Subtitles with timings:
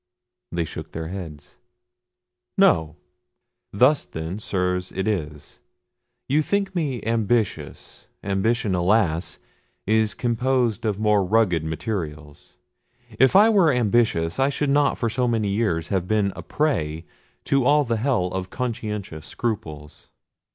[0.51, 1.59] They shook their heads.
[2.57, 2.95] "No!
[3.71, 5.59] Thus, then, Sirs, it is.
[6.27, 9.37] You think me ambitious: ambition, alas!
[9.85, 12.57] is composed of more rugged materials.
[13.19, 17.05] If I were ambitious, I should not for so many years have been a prey
[17.43, 20.09] to all the hell of conscientious scruples.